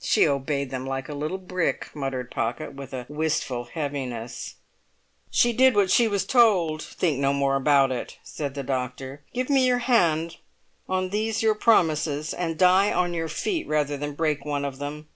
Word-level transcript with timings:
"She 0.00 0.24
obeyed 0.28 0.70
them 0.70 0.86
like 0.86 1.08
a 1.08 1.14
little 1.14 1.36
brick!" 1.36 1.90
muttered 1.92 2.30
Pocket, 2.30 2.74
with 2.74 2.92
a 2.94 3.06
wistful 3.08 3.64
heaviness. 3.64 4.54
"She 5.32 5.52
did 5.52 5.74
what 5.74 5.90
she 5.90 6.06
was 6.06 6.24
told; 6.24 6.80
think 6.80 7.18
no 7.18 7.32
more 7.32 7.56
about 7.56 7.90
it," 7.90 8.18
said 8.22 8.54
the 8.54 8.62
doctor. 8.62 9.24
"Give 9.34 9.50
me 9.50 9.66
your 9.66 9.78
hand 9.78 10.36
on 10.88 11.10
these 11.10 11.42
your 11.42 11.56
promises, 11.56 12.32
and 12.32 12.56
die 12.56 12.92
on 12.92 13.14
your 13.14 13.28
feet 13.28 13.66
rather 13.66 13.96
than 13.96 14.12
break 14.14 14.44
one 14.44 14.64
of 14.64 14.78
them! 14.78 15.08